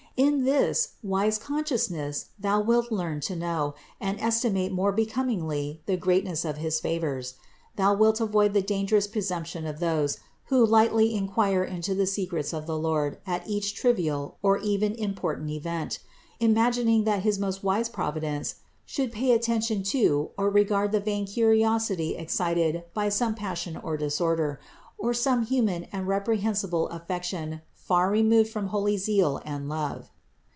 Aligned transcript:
In 0.17 0.43
this 0.43 0.95
wise 1.01 1.37
consciousness 1.39 2.27
thou 2.37 2.59
wilt 2.61 2.91
learn 2.91 3.21
to 3.21 3.35
know 3.35 3.73
and 3.99 4.19
estimate 4.19 4.71
more 4.71 4.91
becomingly 4.91 5.81
the 5.87 5.95
greatness 5.97 6.43
of 6.45 6.57
his 6.57 6.79
favors. 6.81 7.35
Thou 7.77 7.95
wilt 7.95 8.19
avoid 8.19 8.53
the 8.53 8.61
dangerous 8.61 9.07
presumption 9.07 9.65
of 9.65 9.79
those 9.79 10.19
who 10.47 10.63
lightly 10.63 11.15
inquire 11.15 11.63
into 11.63 11.95
the 11.95 12.05
secrets 12.05 12.53
of 12.53 12.67
the 12.67 12.77
Lord 12.77 13.17
at 13.25 13.47
each 13.47 13.73
trivial 13.73 14.37
or 14.43 14.57
even 14.59 14.93
im 14.95 15.15
portant 15.15 15.49
event, 15.49 15.99
imagining 16.41 17.05
that 17.05 17.23
his 17.23 17.39
most 17.39 17.63
wise 17.63 17.89
Providence 17.89 18.55
should 18.85 19.13
pay 19.13 19.31
attention 19.31 19.81
to 19.83 20.31
or 20.37 20.49
regard 20.51 20.91
the 20.91 20.99
vain 20.99 21.25
curiosity 21.25 22.15
excited 22.15 22.83
by 22.93 23.07
some 23.09 23.33
passion 23.33 23.75
or 23.77 23.95
disorder, 23.95 24.59
or 24.99 25.13
some 25.15 25.45
human 25.45 25.85
and 25.85 26.07
reprehensible 26.07 26.89
affection 26.89 27.61
far 27.73 28.09
removed 28.11 28.49
from 28.49 28.67
holy 28.67 28.95
zeal 28.95 29.41
and 29.43 29.67
love. 29.67 30.09